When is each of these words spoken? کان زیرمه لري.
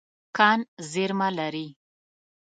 کان 0.37 0.59
زیرمه 0.91 1.29
لري. 1.37 1.67